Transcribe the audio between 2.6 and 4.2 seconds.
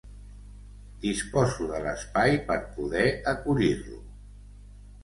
poder acollir-lo.